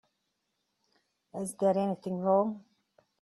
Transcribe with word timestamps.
Is 1.41 1.53
there 1.53 1.77
anything 1.77 2.21
wrong? 2.21 2.63